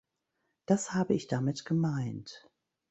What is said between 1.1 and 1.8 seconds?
ich damit